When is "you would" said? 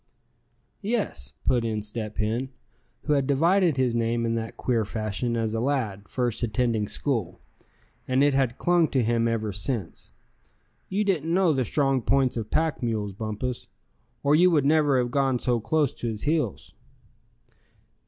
14.35-14.65